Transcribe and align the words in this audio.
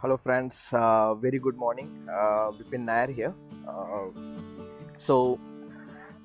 Hello, 0.00 0.18
friends. 0.18 0.56
Uh, 0.74 1.14
very 1.14 1.38
good 1.38 1.56
morning. 1.56 1.86
Uh, 2.06 2.50
Vipin 2.56 2.82
Nayar 2.88 3.08
here. 3.18 3.32
Uh, 3.66 4.08
so, 4.98 5.40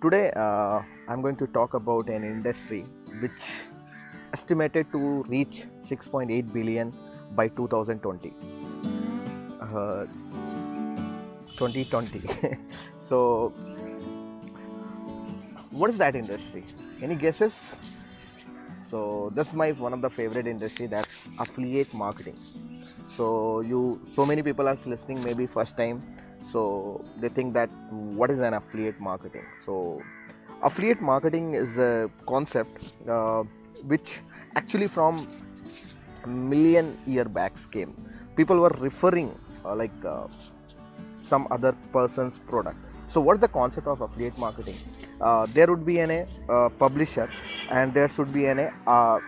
today 0.01 0.29
uh, 0.35 0.81
I'm 1.07 1.21
going 1.21 1.37
to 1.37 1.47
talk 1.47 1.73
about 1.73 2.09
an 2.09 2.25
industry 2.25 2.81
which 3.21 3.63
estimated 4.33 4.91
to 4.91 5.23
reach 5.29 5.67
6.8 5.83 6.51
billion 6.51 6.93
by 7.33 7.47
2020. 7.47 8.33
Uh, 9.61 10.05
2020. 11.55 12.23
so, 12.99 13.53
what 15.69 15.89
is 15.89 15.97
that 15.97 16.17
industry? 16.17 16.65
Any 17.01 17.15
guesses? 17.15 17.53
So, 18.89 19.31
that's 19.33 19.53
my 19.53 19.71
one 19.71 19.93
of 19.93 20.01
the 20.01 20.09
favorite 20.09 20.45
industry. 20.45 20.87
That's 20.87 21.29
affiliate 21.39 21.93
marketing 21.93 22.35
so 23.21 23.29
you 23.71 23.79
so 24.17 24.25
many 24.29 24.41
people 24.49 24.67
are 24.71 24.77
listening 24.93 25.23
maybe 25.29 25.45
first 25.57 25.77
time. 25.81 25.97
So 26.51 26.61
they 27.21 27.29
think 27.37 27.53
that 27.59 27.69
what 28.19 28.31
is 28.35 28.39
an 28.47 28.53
affiliate 28.59 28.99
marketing? 29.09 29.45
So 29.65 30.01
affiliate 30.69 31.01
marketing 31.09 31.53
is 31.63 31.77
a 31.77 32.09
concept 32.31 32.93
uh, 33.15 33.43
which 33.91 34.21
actually 34.55 34.87
from 34.95 35.27
million 36.25 36.97
year 37.05 37.25
backs 37.25 37.67
came. 37.75 37.93
People 38.39 38.57
were 38.65 38.75
referring 38.87 39.29
uh, 39.65 39.75
like 39.75 39.97
uh, 40.15 40.27
some 41.21 41.47
other 41.51 41.73
person's 41.93 42.39
product. 42.39 42.79
So 43.07 43.21
what's 43.21 43.41
the 43.41 43.53
concept 43.59 43.87
of 43.93 44.01
affiliate 44.01 44.37
marketing? 44.37 44.77
Uh, 45.19 45.45
there 45.53 45.67
would 45.67 45.85
be 45.85 45.99
an 45.99 46.11
a 46.49 46.69
publisher 46.83 47.29
and 47.69 47.93
there 47.93 48.09
should 48.09 48.33
be 48.33 48.45
an 48.47 48.59
a 48.59 49.19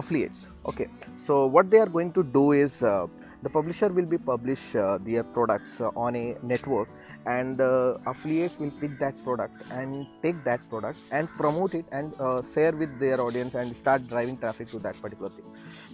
affiliates 0.00 0.48
okay 0.66 0.88
so 1.16 1.46
what 1.46 1.70
they 1.70 1.78
are 1.78 1.92
going 1.96 2.12
to 2.12 2.22
do 2.22 2.52
is 2.52 2.82
uh, 2.82 3.06
the 3.42 3.50
publisher 3.50 3.88
will 3.88 4.06
be 4.06 4.18
publish 4.18 4.74
uh, 4.74 4.98
their 5.02 5.22
products 5.22 5.80
uh, 5.80 5.90
on 5.94 6.16
a 6.16 6.36
network 6.42 6.88
and 7.26 7.60
uh, 7.60 7.96
affiliates 8.06 8.58
will 8.58 8.70
pick 8.70 8.98
that 8.98 9.22
product 9.24 9.62
and 9.72 10.06
take 10.22 10.42
that 10.44 10.60
product 10.68 10.98
and 11.12 11.28
promote 11.30 11.74
it 11.74 11.84
and 11.92 12.14
uh, 12.20 12.40
share 12.54 12.72
with 12.72 12.98
their 12.98 13.20
audience 13.20 13.54
and 13.54 13.76
start 13.76 14.06
driving 14.06 14.36
traffic 14.38 14.68
to 14.68 14.78
that 14.78 15.00
particular 15.00 15.28
thing. 15.28 15.44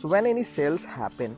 So 0.01 0.09
when 0.09 0.27
any 0.27 0.45
sales 0.45 0.85
happen 0.85 1.37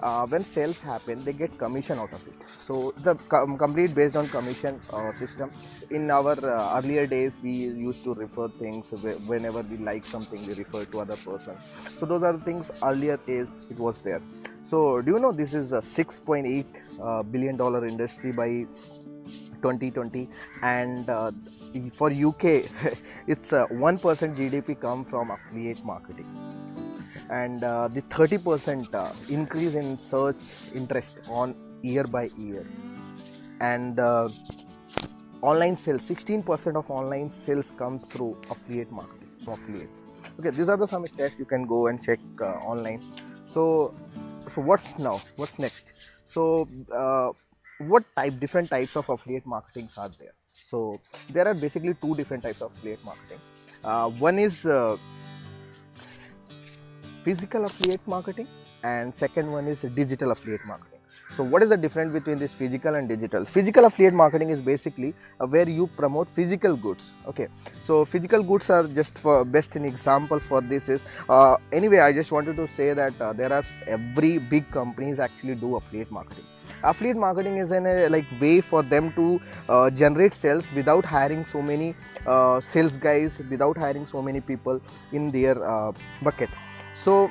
uh, 0.00 0.26
when 0.26 0.44
sales 0.44 0.78
happen 0.78 1.24
they 1.24 1.32
get 1.32 1.56
commission 1.58 1.98
out 1.98 2.12
of 2.12 2.26
it. 2.26 2.34
So 2.58 2.92
the 2.98 3.14
com- 3.28 3.58
complete 3.58 3.94
based 3.94 4.16
on 4.16 4.28
commission 4.28 4.80
uh, 4.92 5.12
system. 5.12 5.50
In 5.90 6.10
our 6.10 6.32
uh, 6.32 6.78
earlier 6.78 7.06
days 7.06 7.32
we 7.42 7.50
used 7.52 8.02
to 8.04 8.14
refer 8.14 8.48
things 8.48 8.90
whenever 9.26 9.62
we 9.62 9.76
like 9.78 10.04
something 10.04 10.44
we 10.46 10.54
refer 10.54 10.84
to 10.84 11.00
other 11.00 11.16
person. 11.16 11.56
So 11.98 12.06
those 12.06 12.22
are 12.22 12.38
things 12.38 12.70
earlier 12.82 13.16
days 13.16 13.48
it 13.70 13.78
was 13.78 14.00
there. 14.00 14.22
So 14.62 15.00
do 15.02 15.12
you 15.12 15.18
know 15.18 15.32
this 15.32 15.54
is 15.54 15.72
a 15.72 15.78
6.8 15.78 16.64
uh, 17.02 17.22
billion 17.22 17.56
dollar 17.56 17.86
industry 17.86 18.32
by 18.32 18.66
2020 19.62 20.28
and 20.62 21.08
uh, 21.08 21.30
for 21.94 22.10
uk 22.12 22.44
it's 23.26 23.52
uh, 23.52 23.66
1% 23.68 24.36
gdp 24.36 24.78
come 24.80 25.04
from 25.04 25.30
affiliate 25.30 25.82
marketing 25.84 26.26
and 27.30 27.62
uh, 27.64 27.88
the 27.88 28.02
30% 28.02 28.94
uh, 28.94 29.12
increase 29.28 29.74
in 29.74 29.98
search 29.98 30.36
interest 30.74 31.18
on 31.30 31.54
year 31.82 32.04
by 32.04 32.28
year. 32.38 32.66
And 33.60 33.98
uh, 33.98 34.28
online 35.42 35.76
sales 35.76 36.08
16% 36.08 36.76
of 36.76 36.90
online 36.90 37.30
sales 37.30 37.72
come 37.76 37.98
through 37.98 38.40
affiliate 38.50 38.90
marketing 38.90 39.24
affiliates. 39.46 40.02
Okay 40.38 40.50
these 40.50 40.68
are 40.68 40.76
the 40.76 40.86
some 40.86 41.04
stats 41.04 41.38
you 41.38 41.44
can 41.44 41.66
go 41.66 41.86
and 41.88 42.02
check 42.02 42.18
online. 42.40 43.02
So 43.44 43.94
so 44.48 44.60
what's 44.60 44.98
now? 44.98 45.20
What's 45.36 45.58
next? 45.58 45.92
So 46.26 46.68
uh, 46.92 47.30
what 47.78 48.04
type 48.16 48.38
different 48.40 48.70
types 48.70 48.96
of 48.96 49.08
affiliate 49.08 49.46
marketing 49.46 49.88
are 49.98 50.08
there? 50.08 50.34
So 50.70 51.00
there 51.30 51.46
are 51.46 51.54
basically 51.54 51.94
two 51.94 52.14
different 52.14 52.42
types 52.42 52.60
of 52.62 52.72
affiliate 52.72 53.04
marketing. 53.04 53.38
Uh, 53.82 54.08
one 54.10 54.38
is 54.38 54.64
uh, 54.66 54.96
physical 57.24 57.64
affiliate 57.64 58.06
marketing 58.06 58.48
and 58.82 59.14
second 59.14 59.50
one 59.50 59.66
is 59.66 59.82
digital 59.94 60.30
affiliate 60.30 60.64
marketing. 60.66 60.94
So 61.36 61.42
what 61.42 61.62
is 61.62 61.68
the 61.68 61.76
difference 61.76 62.12
between 62.12 62.38
this 62.38 62.52
physical 62.52 62.94
and 62.94 63.08
digital? 63.08 63.44
Physical 63.44 63.86
affiliate 63.86 64.14
marketing 64.14 64.50
is 64.50 64.60
basically 64.60 65.14
uh, 65.40 65.46
where 65.46 65.68
you 65.68 65.86
promote 65.96 66.28
physical 66.28 66.76
goods 66.76 67.14
okay? 67.26 67.48
So 67.86 68.04
physical 68.04 68.42
goods 68.42 68.70
are 68.70 68.86
just 68.86 69.18
for 69.18 69.44
best 69.44 69.74
an 69.74 69.84
example 69.84 70.38
for 70.38 70.60
this 70.60 70.88
is 70.88 71.02
uh, 71.28 71.56
anyway 71.72 71.98
i 71.98 72.12
just 72.12 72.30
wanted 72.30 72.56
to 72.56 72.68
say 72.74 72.92
that 72.94 73.20
uh, 73.20 73.32
there 73.32 73.52
are 73.52 73.64
every 73.86 74.38
big 74.38 74.70
companies 74.70 75.18
actually 75.18 75.54
do 75.54 75.76
affiliate 75.76 76.10
marketing. 76.10 76.44
Affiliate 76.82 77.16
marketing 77.16 77.56
is 77.56 77.72
an 77.72 77.86
a 77.86 78.08
like 78.08 78.26
way 78.40 78.60
for 78.60 78.82
them 78.82 79.12
to 79.14 79.40
uh, 79.68 79.90
generate 79.90 80.34
sales 80.34 80.64
without 80.74 81.04
hiring 81.04 81.44
so 81.46 81.62
many 81.62 81.94
uh, 82.26 82.60
sales 82.60 82.96
guys 82.96 83.40
without 83.50 83.76
hiring 83.76 84.06
so 84.06 84.22
many 84.22 84.40
people 84.40 84.80
in 85.12 85.30
their 85.30 85.56
uh, 85.64 85.92
bucket 86.22 86.50
so 86.94 87.30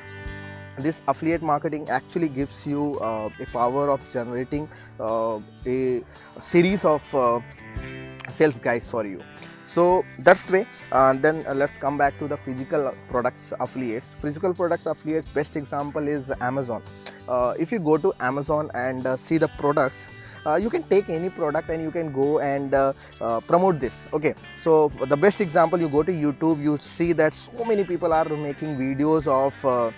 this 0.78 1.02
affiliate 1.08 1.42
marketing 1.42 1.88
actually 1.88 2.28
gives 2.28 2.66
you 2.66 2.98
uh, 3.00 3.30
a 3.40 3.46
power 3.46 3.90
of 3.90 4.08
generating 4.10 4.68
uh, 5.00 5.38
a 5.66 6.02
series 6.40 6.84
of 6.84 7.14
uh, 7.14 7.40
sales 8.28 8.58
guys 8.58 8.88
for 8.88 9.06
you. 9.06 9.20
So 9.64 10.04
that's 10.18 10.42
the 10.44 10.52
way. 10.52 10.66
And 10.92 11.22
then 11.22 11.44
uh, 11.46 11.54
let's 11.54 11.78
come 11.78 11.96
back 11.98 12.18
to 12.18 12.28
the 12.28 12.36
physical 12.36 12.94
products 13.08 13.52
affiliates. 13.60 14.06
Physical 14.20 14.54
products 14.54 14.86
affiliates 14.86 15.26
best 15.28 15.56
example 15.56 16.06
is 16.06 16.30
amazon. 16.40 16.82
Uh, 17.28 17.54
if 17.58 17.72
you 17.72 17.78
go 17.78 17.96
to 17.96 18.12
amazon 18.20 18.70
and 18.74 19.06
uh, 19.06 19.16
see 19.16 19.38
the 19.38 19.48
products 19.58 20.08
uh, 20.46 20.56
you 20.56 20.70
can 20.70 20.82
take 20.84 21.08
any 21.08 21.30
product 21.30 21.68
and 21.70 21.82
you 21.82 21.90
can 21.90 22.12
go 22.12 22.40
and 22.40 22.74
uh, 22.74 22.92
uh, 23.20 23.40
promote 23.40 23.80
this. 23.80 24.06
Okay. 24.12 24.34
So 24.60 24.88
the 25.08 25.16
best 25.16 25.40
example 25.40 25.80
you 25.80 25.88
go 25.88 26.02
to 26.02 26.12
youtube 26.12 26.62
you 26.62 26.78
see 26.80 27.12
that 27.12 27.34
so 27.34 27.64
many 27.64 27.84
people 27.84 28.12
are 28.12 28.24
making 28.24 28.76
videos 28.76 29.26
of 29.26 29.64
uh, 29.64 29.90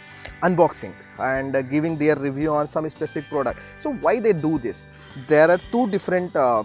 unboxing 0.43 0.95
and 1.19 1.53
giving 1.71 1.97
their 1.99 2.17
review 2.17 2.53
on 2.53 2.69
some 2.69 2.89
specific 2.91 3.29
product. 3.29 3.61
So 3.81 3.93
why 3.93 4.21
they 4.21 4.33
do 4.33 4.59
this? 4.59 4.87
There 5.29 5.51
are 5.51 5.61
two 5.73 5.89
different 5.89 6.35
uh, 6.37 6.65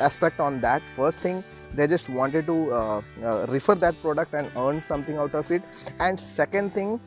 aspect 0.00 0.40
on 0.40 0.60
that. 0.60 0.82
First 0.96 1.20
thing 1.20 1.44
they 1.74 1.86
just 1.86 2.08
wanted 2.08 2.46
to 2.46 2.72
uh, 2.72 3.02
uh, 3.22 3.46
refer 3.48 3.74
that 3.76 4.00
product 4.02 4.34
and 4.34 4.50
earn 4.56 4.82
something 4.82 5.16
out 5.16 5.34
of 5.34 5.50
it. 5.50 5.62
And 6.00 6.18
second 6.18 6.74
thing 6.74 7.00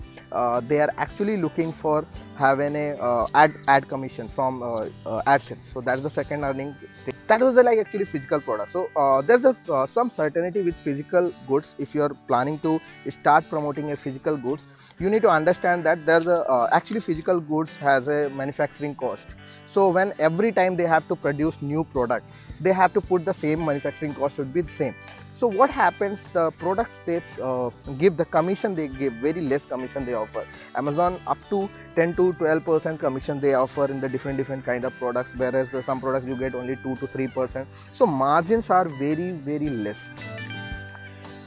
they 0.70 0.80
are 0.82 0.94
actually 0.98 1.38
looking 1.38 1.72
for 1.74 2.06
having 2.38 2.76
a 2.76 2.88
uh, 3.10 3.28
ad 3.34 3.54
ad 3.68 3.88
commission 3.88 4.28
from 4.28 4.62
uh, 4.62 4.90
uh, 5.06 5.22
AdSense. 5.34 5.66
So 5.74 5.82
that's 5.82 6.02
the 6.02 6.10
second 6.10 6.44
earning. 6.44 6.76
Stage. 7.02 7.16
That 7.28 7.42
was 7.42 7.56
the, 7.56 7.64
like 7.64 7.80
actually 7.80 8.06
physical 8.06 8.40
product. 8.40 8.72
So 8.72 8.90
uh, 8.96 9.22
there's 9.22 9.46
a 9.46 9.56
uh, 9.72 9.86
some 9.88 10.10
certainty 10.12 10.62
with 10.62 10.76
physical 10.76 11.34
goods. 11.48 11.76
If 11.80 11.96
you're 11.96 12.14
planning 12.28 12.60
to 12.60 12.80
start 13.10 13.50
promoting 13.50 13.92
a 13.92 13.98
physical 13.98 14.38
goods, 14.38 14.68
you 15.00 15.10
need 15.10 15.24
to 15.24 15.30
understand 15.30 15.84
that 15.86 16.06
there's 16.06 16.28
a 16.28 16.40
uh, 16.44 16.70
actually 16.72 17.00
physical 17.00 17.40
goods 17.40 17.78
has 17.78 18.08
a 18.08 18.30
manufacturing 18.30 18.96
cost. 18.96 19.36
So 19.66 19.90
when 19.90 20.14
every 20.20 20.52
time 20.52 20.76
they 20.76 20.90
have 20.96 21.08
to 21.08 21.16
produce 21.16 21.62
new 21.62 21.84
product, 21.84 22.32
they 22.62 22.74
have 22.74 22.94
to 22.94 23.02
put 23.02 23.26
the 23.26 23.34
same 23.34 23.66
manufacturing 23.66 24.14
cost 24.14 24.36
should 24.36 24.54
be 24.54 24.62
the 24.62 24.70
same 24.70 24.96
so 25.36 25.48
what 25.48 25.70
happens 25.70 26.24
the 26.34 26.50
products 26.52 27.02
they 27.06 27.22
uh, 27.44 27.70
give 27.98 28.16
the 28.16 28.26
commission 28.26 28.74
they 28.74 28.88
give 28.88 29.14
very 29.16 29.42
less 29.42 29.66
commission 29.66 30.06
they 30.06 30.14
offer. 30.14 30.46
Amazon 30.76 31.20
up 31.28 31.38
to 31.50 31.70
10 31.96 32.16
to 32.16 32.34
12 32.34 32.64
percent 32.64 33.00
commission 33.00 33.42
they 33.42 33.54
offer 33.54 33.86
in 33.86 34.00
the 34.00 34.08
different 34.08 34.38
different 34.38 34.66
kind 34.66 34.86
of 34.86 34.94
products 34.98 35.32
whereas 35.36 35.74
uh, 35.74 35.82
some 35.82 36.00
products 36.00 36.26
you 36.26 36.38
get 36.38 36.56
only 36.56 36.78
2 36.78 36.96
to 36.98 37.08
3 37.08 37.28
percent. 37.28 37.68
So 37.92 38.06
margins 38.06 38.70
are 38.70 38.88
very 38.88 39.32
very 39.32 39.70
less. 39.70 40.10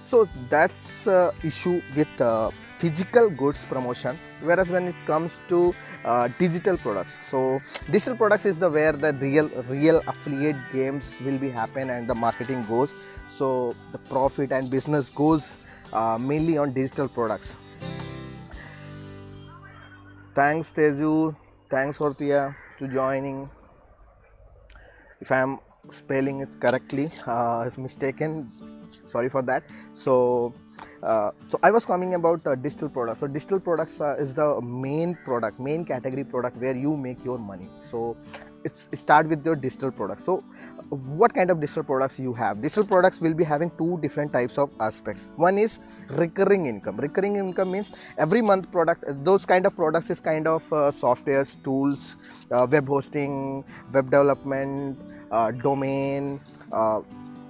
So 0.04 0.28
that's 0.50 1.06
uh, 1.06 1.32
issue 1.42 1.80
with 1.96 2.20
uh, 2.20 2.50
physical 2.78 3.30
goods 3.30 3.64
promotion 3.68 4.18
whereas 4.42 4.68
when 4.68 4.88
it 4.88 4.94
comes 5.06 5.40
to 5.48 5.74
uh, 6.04 6.28
digital 6.38 6.76
products 6.76 7.14
so 7.28 7.60
digital 7.90 8.16
products 8.16 8.44
is 8.44 8.58
the 8.58 8.68
where 8.68 8.92
the 8.92 9.12
real 9.14 9.48
real 9.68 10.02
affiliate 10.06 10.56
games 10.72 11.06
will 11.24 11.38
be 11.38 11.50
happen 11.50 11.90
and 11.90 12.08
the 12.08 12.14
marketing 12.14 12.64
goes. 12.68 12.94
So 13.28 13.74
the 13.92 13.98
profit 13.98 14.52
and 14.52 14.70
business 14.70 15.10
goes 15.10 15.56
uh, 15.92 16.18
mainly 16.18 16.58
on 16.58 16.72
digital 16.72 17.08
products. 17.08 17.56
Thanks 20.34 20.72
teju. 20.72 21.34
Thanks 21.70 21.98
hortia 21.98 22.54
to 22.78 22.88
joining. 22.88 23.50
If 25.20 25.32
i 25.32 25.40
am 25.40 25.58
spelling 25.90 26.40
it 26.40 26.60
correctly 26.60 27.10
uh, 27.26 27.64
if 27.66 27.76
mistaken 27.78 28.52
sorry 29.06 29.28
for 29.28 29.42
that. 29.42 29.64
So 29.92 30.54
uh, 31.02 31.30
so 31.48 31.58
I 31.62 31.70
was 31.70 31.86
coming 31.86 32.14
about 32.14 32.46
uh, 32.46 32.54
digital 32.54 32.88
products. 32.88 33.20
So 33.20 33.26
digital 33.26 33.60
products 33.60 34.00
uh, 34.00 34.16
is 34.18 34.34
the 34.34 34.60
main 34.60 35.16
product, 35.24 35.60
main 35.60 35.84
category 35.84 36.24
product 36.24 36.56
where 36.56 36.76
you 36.76 36.96
make 36.96 37.24
your 37.24 37.38
money. 37.38 37.68
So 37.90 38.16
it's 38.64 38.88
start 38.94 39.28
with 39.28 39.44
your 39.44 39.54
digital 39.54 39.90
products. 39.90 40.24
So 40.24 40.38
what 40.90 41.32
kind 41.34 41.50
of 41.50 41.60
digital 41.60 41.84
products 41.84 42.18
you 42.18 42.32
have? 42.34 42.60
Digital 42.60 42.84
products 42.84 43.20
will 43.20 43.34
be 43.34 43.44
having 43.44 43.70
two 43.78 43.98
different 44.02 44.32
types 44.32 44.58
of 44.58 44.70
aspects. 44.80 45.30
One 45.36 45.58
is 45.58 45.78
recurring 46.10 46.66
income. 46.66 46.96
Recurring 46.96 47.36
income 47.36 47.70
means 47.72 47.92
every 48.18 48.42
month 48.42 48.70
product. 48.72 49.04
Those 49.24 49.46
kind 49.46 49.66
of 49.66 49.76
products 49.76 50.10
is 50.10 50.20
kind 50.20 50.48
of 50.48 50.64
uh, 50.72 50.90
softwares, 50.90 51.62
tools, 51.62 52.16
uh, 52.50 52.66
web 52.70 52.88
hosting, 52.88 53.64
web 53.92 54.06
development, 54.10 54.98
uh, 55.30 55.52
domain. 55.52 56.40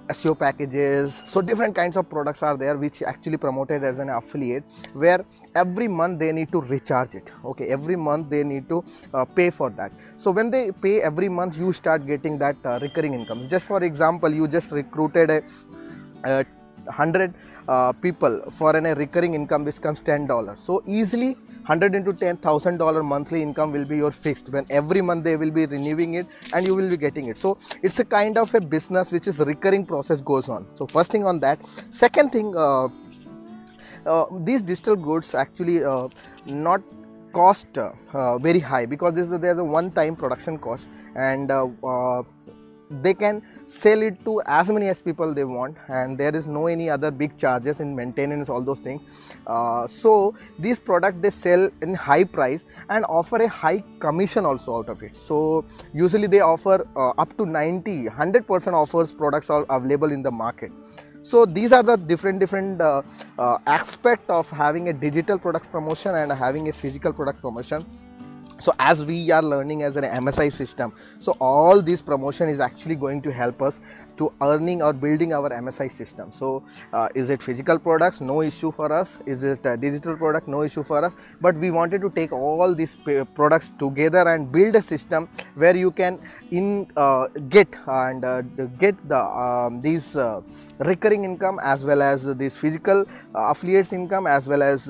SEO 0.09 0.37
packages. 0.37 1.21
So 1.25 1.41
different 1.41 1.75
kinds 1.75 1.95
of 1.95 2.09
products 2.09 2.41
are 2.43 2.57
there 2.57 2.77
which 2.77 3.01
actually 3.01 3.37
promoted 3.37 3.83
as 3.83 3.99
an 3.99 4.09
affiliate 4.09 4.63
where 4.93 5.25
every 5.55 5.87
month 5.87 6.19
they 6.19 6.31
need 6.31 6.51
to 6.51 6.61
recharge 6.61 7.15
it. 7.15 7.31
Okay, 7.45 7.67
every 7.67 7.95
month 7.95 8.29
they 8.29 8.43
need 8.43 8.67
to 8.69 8.83
uh, 9.13 9.25
pay 9.25 9.49
for 9.49 9.69
that. 9.71 9.91
So 10.17 10.31
when 10.31 10.49
they 10.49 10.71
pay 10.71 11.01
every 11.01 11.29
month, 11.29 11.57
you 11.57 11.73
start 11.73 12.05
getting 12.07 12.37
that 12.39 12.55
uh, 12.65 12.79
recurring 12.81 13.13
income. 13.13 13.47
Just 13.47 13.65
for 13.65 13.83
example, 13.83 14.33
you 14.33 14.47
just 14.47 14.71
recruited 14.71 15.29
a, 15.29 15.43
a 16.23 16.45
hundred 16.91 17.33
uh, 17.67 17.91
people 17.93 18.41
for 18.51 18.75
an, 18.75 18.87
a 18.87 18.95
recurring 18.95 19.35
income 19.35 19.63
which 19.63 19.81
comes 19.81 20.01
ten 20.01 20.25
dollars. 20.25 20.59
So 20.59 20.83
easily 20.87 21.37
100 21.69 21.95
into 21.95 22.13
10000 22.13 22.77
dollar 22.77 23.03
monthly 23.03 23.41
income 23.41 23.71
will 23.71 23.85
be 23.85 23.97
your 23.97 24.11
fixed 24.11 24.49
when 24.49 24.65
every 24.69 25.01
month 25.01 25.23
they 25.23 25.35
will 25.35 25.51
be 25.51 25.65
renewing 25.65 26.15
it 26.15 26.27
and 26.53 26.67
you 26.67 26.75
will 26.75 26.89
be 26.89 26.97
getting 26.97 27.27
it. 27.27 27.37
So 27.37 27.57
it's 27.83 27.99
a 27.99 28.05
kind 28.05 28.37
of 28.37 28.53
a 28.55 28.61
business 28.61 29.11
which 29.11 29.27
is 29.27 29.39
recurring 29.39 29.85
process 29.85 30.21
goes 30.21 30.49
on. 30.49 30.65
So 30.75 30.87
first 30.87 31.11
thing 31.11 31.25
on 31.25 31.39
that. 31.41 31.59
Second 31.91 32.31
thing 32.31 32.55
uh, 32.57 32.87
uh, 34.05 34.25
these 34.49 34.61
digital 34.61 34.95
goods 34.95 35.35
actually 35.35 35.83
uh, 35.83 36.07
not 36.47 36.81
cost 37.33 37.77
uh, 37.77 38.37
very 38.39 38.59
high 38.59 38.85
because 38.85 39.13
this 39.13 39.29
is, 39.29 39.39
there's 39.39 39.59
a 39.59 39.63
one 39.63 39.91
time 39.91 40.15
production 40.15 40.57
cost 40.57 40.89
and 41.15 41.51
uh, 41.51 41.67
uh, 41.83 42.23
they 42.89 43.13
can 43.13 43.41
sell 43.67 44.01
it 44.01 44.23
to 44.25 44.41
as 44.45 44.69
many 44.69 44.87
as 44.87 45.01
people 45.01 45.33
they 45.33 45.43
want 45.43 45.77
and 45.87 46.17
there 46.17 46.35
is 46.35 46.47
no 46.47 46.67
any 46.67 46.89
other 46.89 47.11
big 47.11 47.37
charges 47.37 47.79
in 47.79 47.95
maintenance 47.95 48.49
all 48.49 48.63
those 48.63 48.79
things. 48.79 49.01
Uh, 49.45 49.85
so 49.87 50.33
these 50.57 50.79
product 50.79 51.21
they 51.21 51.29
sell 51.29 51.69
in 51.81 51.93
high 51.93 52.23
price 52.23 52.65
and 52.89 53.05
offer 53.05 53.37
a 53.37 53.47
high 53.47 53.83
commission 53.99 54.45
also 54.45 54.77
out 54.77 54.89
of 54.89 55.03
it. 55.03 55.15
So 55.15 55.65
usually 55.93 56.27
they 56.27 56.39
offer 56.39 56.87
uh, 56.95 57.09
up 57.17 57.37
to 57.37 57.45
90 57.45 58.05
100% 58.05 58.73
offers 58.73 59.13
products 59.13 59.49
are 59.49 59.65
available 59.69 60.11
in 60.11 60.23
the 60.23 60.31
market. 60.31 60.71
So 61.21 61.45
these 61.45 61.71
are 61.73 61.83
the 61.83 61.97
different 61.97 62.39
different 62.39 62.81
uh, 62.81 63.01
uh 63.37 63.57
aspect 63.67 64.29
of 64.29 64.49
having 64.49 64.89
a 64.89 64.93
digital 64.93 65.37
product 65.37 65.69
promotion 65.71 66.15
and 66.15 66.31
having 66.31 66.69
a 66.69 66.73
physical 66.73 67.13
product 67.13 67.41
promotion 67.41 67.85
so 68.59 68.73
as 68.79 69.03
we 69.05 69.31
are 69.31 69.41
learning 69.41 69.83
as 69.83 69.95
an 69.95 70.03
msi 70.03 70.51
system 70.51 70.93
so 71.19 71.35
all 71.39 71.81
this 71.81 72.01
promotion 72.01 72.49
is 72.49 72.59
actually 72.59 72.95
going 72.95 73.21
to 73.21 73.31
help 73.31 73.61
us 73.61 73.79
to 74.19 74.31
earning 74.41 74.81
or 74.87 74.91
building 75.05 75.33
our 75.37 75.49
msi 75.49 75.89
system. 75.99 76.31
So 76.39 76.63
uh, 76.93 77.07
is 77.15 77.29
it 77.35 77.41
physical 77.41 77.79
products? 77.87 78.21
No 78.21 78.41
issue 78.41 78.71
for 78.79 78.91
us. 78.91 79.17
Is 79.25 79.43
it 79.43 79.63
digital 79.87 80.17
product? 80.23 80.47
No 80.47 80.63
issue 80.69 80.83
for 80.83 81.03
us. 81.05 81.13
But 81.41 81.55
we 81.55 81.71
wanted 81.71 82.01
to 82.01 82.09
take 82.19 82.33
all 82.33 82.75
these 82.75 82.95
products 83.39 83.71
together 83.79 84.23
and 84.33 84.51
build 84.51 84.75
a 84.75 84.81
system 84.81 85.29
where 85.55 85.75
you 85.75 85.91
can 85.91 86.19
in 86.51 86.87
uh, 86.97 87.27
get 87.55 87.79
and 87.87 88.25
uh, 88.25 88.41
get 88.83 88.95
the 89.07 89.21
um, 89.45 89.81
these 89.81 90.15
uh, 90.15 90.41
recurring 90.79 91.23
income 91.23 91.59
as 91.63 91.85
well 91.85 92.01
as 92.01 92.25
this 92.43 92.57
physical 92.57 93.05
uh, 93.35 93.45
affiliates 93.53 93.93
income 93.93 94.27
as 94.27 94.47
well 94.47 94.63
as 94.63 94.89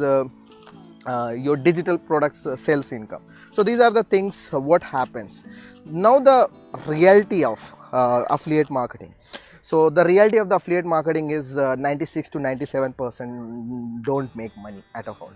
uh, 1.09 1.31
your 1.47 1.57
digital 1.69 1.97
products 1.97 2.45
uh, 2.45 2.55
sales 2.55 2.91
income. 2.91 3.23
So 3.51 3.63
these 3.63 3.79
are 3.79 3.91
the 3.99 4.03
things 4.03 4.49
uh, 4.53 4.59
what 4.59 4.83
happens. 4.83 5.43
Now 5.85 6.19
the 6.19 6.39
reality 6.87 7.43
of 7.43 7.59
uh, 7.91 8.23
affiliate 8.29 8.69
marketing. 8.69 9.13
So 9.61 9.89
the 9.89 10.05
reality 10.05 10.37
of 10.37 10.49
the 10.49 10.55
affiliate 10.55 10.85
marketing 10.85 11.31
is 11.31 11.57
uh, 11.57 11.75
96 11.75 12.29
to 12.29 12.39
97 12.39 12.93
percent 12.93 14.03
don't 14.03 14.35
make 14.35 14.55
money 14.57 14.83
at 14.95 15.07
all 15.07 15.31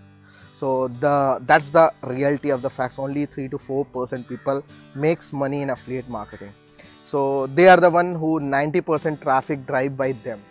so 0.56 0.88
the 1.04 1.42
that's 1.46 1.70
the 1.70 1.92
reality 2.04 2.50
of 2.50 2.62
the 2.62 2.70
facts. 2.70 3.00
Only 3.00 3.26
3 3.26 3.50
to 3.50 3.58
4 3.58 3.86
percent 3.86 4.28
people 4.28 4.64
makes 4.96 5.34
money 5.34 5.62
in 5.62 5.70
affiliate 5.72 6.08
marketing. 6.08 6.54
So 7.06 7.48
they 7.48 7.68
are 7.68 7.78
the 7.78 7.90
one 7.90 8.16
who 8.16 8.40
90 8.40 8.82
percent 8.82 9.22
traffic 9.22 9.66
drive 9.66 9.98
by 9.98 10.12
them 10.28 10.42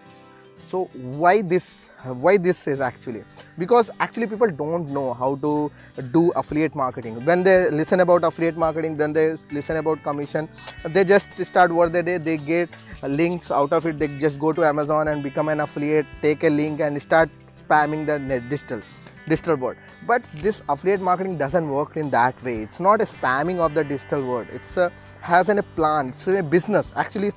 so 0.69 0.85
why 0.95 1.43
this 1.43 1.89
why 2.05 2.37
this 2.37 2.67
is 2.67 2.81
actually? 2.81 3.23
Because 3.59 3.91
actually 4.01 4.27
people 4.27 4.51
don't 4.51 4.89
know 4.91 5.15
how 5.15 5.37
to 5.37 5.71
do 6.11 6.31
affiliate 6.33 6.75
marketing. 6.75 7.25
When 7.25 7.45
they 7.45 7.71
listen 7.71 8.01
about 8.01 8.25
affiliate 8.25 8.57
marketing 8.57 8.97
then 8.97 9.13
they 9.13 9.37
listen 9.51 9.77
about 9.77 10.03
commission 10.03 10.49
they 10.85 11.05
just 11.05 11.29
start 11.45 11.71
what 11.71 11.93
they 11.93 12.03
did 12.03 12.25
they 12.25 12.37
get 12.37 12.69
links 13.03 13.51
out 13.51 13.73
of 13.73 13.87
it 13.87 13.99
they 13.99 14.09
just 14.09 14.41
go 14.41 14.53
to 14.53 14.65
amazon 14.65 15.09
and 15.09 15.23
become 15.23 15.49
an 15.49 15.61
affiliate 15.61 16.07
take 16.23 16.45
a 16.45 16.49
link 16.49 16.81
and 16.81 17.01
start 17.01 17.31
spamming 17.61 18.07
the 18.07 18.41
digital 18.49 18.81
digital 19.29 19.57
word. 19.57 19.79
But 20.07 20.23
this 20.35 20.63
affiliate 20.69 21.01
marketing 21.01 21.39
doesn't 21.39 21.69
work 21.69 21.97
in 21.97 22.11
that 22.11 22.43
way. 22.43 22.63
It's 22.63 22.81
not 22.81 23.01
a 23.01 23.05
spamming 23.05 23.61
of 23.61 23.75
the 23.75 23.85
digital 23.85 24.27
world 24.27 24.49
it's 24.53 24.77
a 24.77 24.91
has 25.21 25.49
a 25.49 25.63
plan 25.63 26.09
it's 26.09 26.27
a 26.27 26.43
business. 26.43 26.93
Actually 26.97 27.33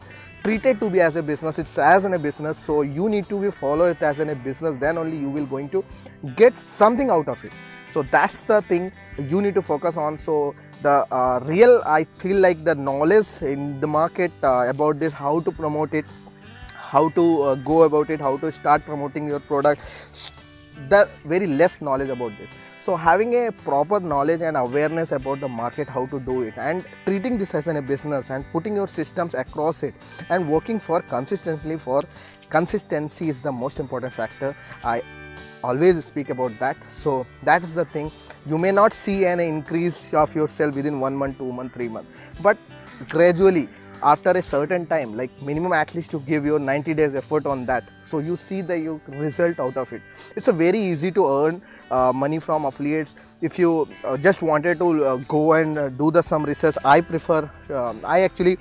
treated 0.46 0.80
to 0.80 0.90
be 0.96 1.02
as 1.02 1.16
a 1.16 1.24
business 1.24 1.58
it's 1.58 1.78
as 1.92 2.06
in 2.08 2.14
a 2.14 2.20
business 2.20 2.58
so 2.66 2.82
you 2.96 3.10
need 3.10 3.28
to 3.28 3.38
be 3.44 3.50
follow 3.50 3.86
it 3.94 4.02
as 4.10 4.20
in 4.20 4.30
a 4.30 4.36
business 4.48 4.78
then 4.84 4.98
only 5.04 5.18
you 5.18 5.30
will 5.38 5.48
going 5.54 5.70
to 5.70 5.84
get 6.36 6.58
something 6.58 7.10
out 7.10 7.28
of 7.28 7.44
it. 7.44 7.52
So 7.94 8.04
that's 8.04 8.44
the 8.44 8.62
thing 8.62 8.92
you 9.18 9.42
need 9.42 9.56
to 9.56 9.62
focus 9.62 9.98
on. 9.98 10.20
So 10.20 10.54
the 10.82 10.96
uh, 11.20 11.40
real 11.44 11.82
i 11.86 12.04
feel 12.24 12.38
like 12.46 12.64
the 12.64 12.76
knowledge 12.76 13.30
in 13.42 13.80
the 13.80 13.88
market 13.88 14.32
uh, 14.44 14.66
about 14.74 15.00
this 15.00 15.14
how 15.14 15.40
to 15.48 15.52
promote 15.52 15.94
it 15.94 16.06
how 16.74 17.10
to 17.18 17.42
uh, 17.44 17.56
go 17.70 17.84
about 17.84 18.10
it 18.10 18.20
how 18.20 18.36
to 18.44 18.52
start 18.52 18.86
promoting 18.86 19.30
your 19.34 19.40
product 19.40 19.82
the 20.90 21.08
very 21.34 21.48
less 21.48 21.80
knowledge 21.82 22.10
about 22.10 22.34
this 22.42 22.50
so 22.86 22.96
having 22.96 23.34
a 23.34 23.52
proper 23.52 24.00
knowledge 24.00 24.42
and 24.42 24.56
awareness 24.56 25.12
about 25.12 25.40
the 25.40 25.48
market 25.48 25.90
how 25.90 26.06
to 26.08 26.20
do 26.20 26.42
it 26.44 26.54
and 26.56 26.86
treating 27.06 27.38
this 27.40 27.56
as 27.56 27.68
a 27.68 27.82
business 27.82 28.30
and 28.30 28.46
putting 28.52 28.76
your 28.76 28.88
systems 28.88 29.34
across 29.34 29.82
it 29.82 29.96
and 30.30 30.48
working 30.48 30.80
for 30.80 31.02
consistently 31.02 31.78
for 31.80 32.04
consistency 32.50 33.30
is 33.30 33.42
the 33.42 33.52
most 33.52 33.80
important 33.80 34.14
factor. 34.14 34.56
I 34.84 35.02
always 35.64 36.06
speak 36.06 36.30
about 36.30 36.60
that. 36.60 36.78
So 36.92 37.26
that 37.44 37.64
is 37.64 37.74
the 37.76 37.86
thing. 37.86 38.12
You 38.46 38.60
may 38.60 38.72
not 38.72 38.94
see 38.94 39.26
an 39.26 39.40
increase 39.40 40.14
of 40.14 40.36
yourself 40.36 40.76
within 40.76 41.00
one 41.00 41.16
month 41.16 41.40
two 41.40 41.52
month 41.52 41.74
three 41.74 41.88
month 41.88 42.08
but 42.42 42.58
gradually 43.10 43.68
after 44.04 44.32
a 44.32 44.42
certain 44.42 44.86
time 44.86 45.16
like 45.18 45.32
minimum 45.42 45.74
at 45.74 45.94
least 45.96 46.12
to 46.12 46.20
give 46.22 46.46
your 46.46 46.60
90 46.60 46.94
days 46.94 47.16
effort 47.16 47.46
on 47.46 47.66
that. 47.66 47.84
So 48.04 48.20
you 48.20 48.36
see 48.36 48.62
the 48.62 48.78
you 48.78 49.02
result 49.08 49.60
out 49.60 49.78
of 49.78 49.92
it. 49.94 50.02
It's 50.36 50.48
a 50.48 50.54
very 50.54 50.80
easy 50.80 51.12
to 51.12 51.28
earn 51.28 51.62
uh, 51.92 52.12
money 52.14 52.40
from 52.40 52.66
affiliates. 52.66 53.16
If 53.42 53.60
you 53.60 53.88
uh, 54.04 54.18
just 54.18 54.42
wanted 54.42 54.80
to 54.80 55.06
uh, 55.06 55.16
go 55.28 55.54
and 55.54 55.78
uh, 55.78 55.90
do 55.90 56.12
the 56.12 56.22
some 56.22 56.44
research 56.44 56.76
i 56.84 57.02
prefer 57.02 57.50
um, 57.70 58.00
i 58.04 58.22
actually 58.22 58.58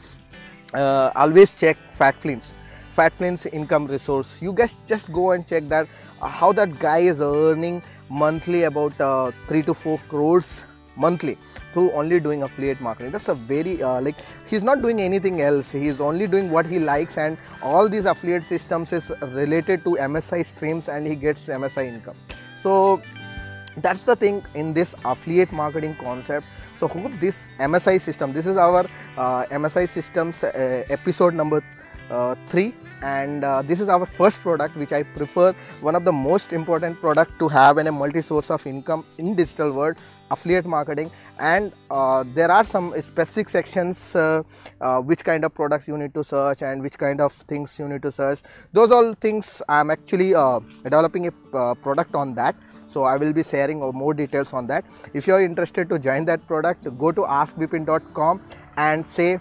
uh, 0.75 1.11
always 1.14 1.54
check 1.54 1.76
FatFlint's 1.99 2.54
Pat 2.94 3.12
Flynn's 3.16 3.44
income 3.47 3.87
resource. 3.87 4.40
You 4.40 4.52
guys 4.52 4.78
just 4.87 5.12
go 5.12 5.32
and 5.32 5.44
check 5.47 5.64
that 5.64 5.88
uh, 6.23 6.28
how 6.28 6.52
that 6.52 6.78
guy 6.78 6.99
is 6.99 7.20
earning 7.20 7.82
monthly 8.09 8.62
about 8.64 8.92
3 9.49 9.62
to 9.62 9.75
4 9.75 9.99
crores 10.09 10.62
monthly 10.96 11.36
through 11.72 11.90
only 11.92 12.20
doing 12.20 12.42
affiliate 12.42 12.80
marketing. 12.80 13.12
That's 13.12 13.28
a 13.28 13.34
very 13.34 13.82
uh, 13.82 14.00
like 14.00 14.16
he's 14.46 14.62
not 14.62 14.82
doing 14.82 15.00
anything 15.00 15.40
else. 15.40 15.72
He's 15.72 16.00
only 16.00 16.26
doing 16.26 16.50
what 16.50 16.66
he 16.66 16.78
likes 16.78 17.18
and 17.18 17.36
all 17.62 17.88
these 17.88 18.04
affiliate 18.04 18.44
systems 18.44 18.92
is 18.92 19.10
related 19.20 19.84
to 19.84 19.90
msi 19.90 20.44
streams 20.44 20.88
and 20.88 21.06
he 21.06 21.14
gets 21.14 21.46
msi 21.46 21.86
income. 21.88 22.16
So 22.60 23.02
that's 23.78 24.04
the 24.04 24.14
thing 24.14 24.44
in 24.54 24.72
this 24.72 24.94
affiliate 25.04 25.52
marketing 25.52 25.96
concept. 26.00 26.46
So 26.78 26.88
hope 26.88 27.12
this 27.20 27.48
msi 27.58 28.00
system 28.00 28.32
this 28.32 28.46
is 28.46 28.56
our 28.56 28.86
uh, 29.16 29.44
msi 29.46 29.88
systems 29.88 30.44
uh, 30.44 30.84
episode 30.88 31.34
number 31.34 31.62
3 32.08 32.75
and 33.04 33.44
uh, 33.44 33.61
this 33.62 33.80
is 33.80 33.88
our 33.88 34.06
first 34.06 34.40
product 34.40 34.76
which 34.76 34.92
I 34.92 35.02
prefer 35.02 35.52
one 35.80 35.94
of 35.94 36.04
the 36.04 36.12
most 36.12 36.52
important 36.52 36.99
product 37.00 37.38
to 37.38 37.49
have 37.49 37.78
in 37.78 37.87
a 37.87 37.92
multi-source 37.92 38.50
of 38.50 38.66
income 38.66 39.04
in 39.18 39.34
digital 39.34 39.73
world 39.73 39.96
affiliate 40.30 40.64
marketing. 40.64 41.11
And 41.38 41.73
uh, 41.90 42.25
there 42.34 42.50
are 42.50 42.64
some 42.64 42.94
specific 43.02 43.49
sections 43.49 44.16
uh, 44.16 44.42
uh, 44.80 45.00
which 45.00 45.23
kind 45.25 45.44
of 45.44 45.54
products 45.54 45.87
you 45.87 45.99
need 45.99 46.14
to 46.14 46.25
search 46.25 46.62
and 46.62 46.80
which 46.80 46.96
kind 46.96 47.20
of 47.20 47.32
things 47.32 47.78
you 47.78 47.88
need 47.88 48.02
to 48.02 48.12
search. 48.12 48.40
Those 48.73 48.90
all 48.90 49.12
things 49.14 49.61
I'm 49.68 49.90
actually 49.90 50.34
uh, 50.34 50.61
developing 50.82 51.26
a 51.26 51.75
product 51.75 52.14
on 52.14 52.34
that. 52.37 52.56
So 52.88 53.04
I 53.04 53.16
will 53.16 53.32
be 53.32 53.42
sharing 53.42 53.80
more 53.80 54.14
details 54.14 54.52
on 54.52 54.66
that. 54.68 54.84
If 55.12 55.26
you 55.26 55.34
are 55.34 55.42
interested 55.42 55.88
to 55.90 55.99
join 55.99 56.25
that 56.26 56.46
product 56.46 56.84
go 56.99 57.11
to 57.12 57.23
askvipin.com 57.23 58.40
and 58.76 59.04
say 59.04 59.40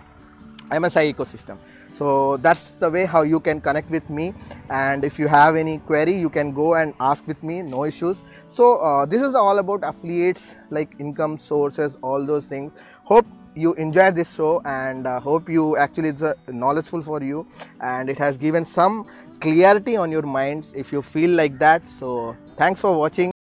MSI 0.69 1.13
ecosystem. 1.13 1.57
So 1.91 2.37
that's 2.37 2.71
the 2.79 2.89
way 2.89 3.05
how 3.05 3.21
you 3.21 3.39
can 3.39 3.61
connect 3.61 3.89
with 3.89 4.09
me. 4.09 4.33
And 4.69 5.05
if 5.05 5.19
you 5.19 5.27
have 5.27 5.55
any 5.55 5.77
query, 5.79 6.17
you 6.17 6.29
can 6.29 6.51
go 6.53 6.75
and 6.75 6.93
ask 6.99 7.27
with 7.27 7.41
me, 7.43 7.61
no 7.61 7.85
issues. 7.85 8.23
So 8.49 8.77
uh, 8.77 9.05
this 9.05 9.21
is 9.21 9.35
all 9.35 9.59
about 9.59 9.81
affiliates, 9.83 10.55
like 10.71 10.95
income 10.99 11.37
sources, 11.37 11.97
all 12.01 12.25
those 12.25 12.45
things. 12.47 12.71
Hope 13.03 13.25
you 13.55 13.73
enjoyed 13.75 14.15
this 14.15 14.33
show 14.33 14.61
and 14.65 15.05
uh, 15.05 15.19
hope 15.19 15.47
you 15.49 15.77
actually 15.77 16.09
it's 16.09 16.23
uh, 16.23 16.33
knowledgeful 16.47 17.01
for 17.01 17.21
you 17.21 17.45
and 17.81 18.09
it 18.09 18.17
has 18.17 18.37
given 18.37 18.65
some 18.65 19.05
clarity 19.39 19.95
on 19.95 20.11
your 20.11 20.23
minds 20.23 20.73
if 20.73 20.91
you 20.91 21.01
feel 21.01 21.29
like 21.29 21.59
that. 21.59 21.81
So 21.99 22.35
thanks 22.57 22.81
for 22.81 22.97
watching. 22.97 23.32